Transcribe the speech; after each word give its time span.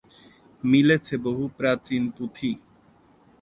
মিলেছে 0.63 1.13
বহু 1.17 1.43
প্রাচীন 1.57 2.03
পুঁথি। 2.09 2.51